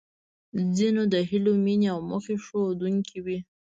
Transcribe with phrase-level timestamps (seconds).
[0.75, 3.37] ځينې د هیلو، مينې او موخې ښودونکې وې.